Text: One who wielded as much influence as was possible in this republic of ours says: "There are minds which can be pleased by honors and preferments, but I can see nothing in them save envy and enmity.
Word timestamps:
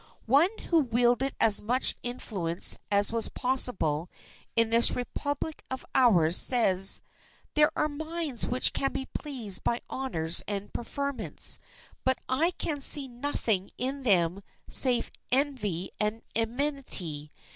One 0.25 0.49
who 0.71 0.79
wielded 0.79 1.35
as 1.39 1.61
much 1.61 1.95
influence 2.01 2.79
as 2.89 3.11
was 3.11 3.29
possible 3.29 4.09
in 4.55 4.71
this 4.71 4.89
republic 4.95 5.63
of 5.69 5.85
ours 5.93 6.37
says: 6.37 7.01
"There 7.53 7.71
are 7.75 7.87
minds 7.87 8.47
which 8.47 8.73
can 8.73 8.93
be 8.93 9.05
pleased 9.05 9.63
by 9.63 9.79
honors 9.91 10.41
and 10.47 10.73
preferments, 10.73 11.59
but 12.03 12.17
I 12.27 12.49
can 12.57 12.81
see 12.81 13.07
nothing 13.07 13.69
in 13.77 14.01
them 14.01 14.41
save 14.67 15.11
envy 15.31 15.91
and 15.99 16.23
enmity. 16.33 17.29